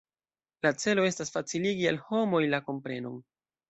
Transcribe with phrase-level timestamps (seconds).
[0.65, 3.27] La celo estas faciligi al homoj la komprenon.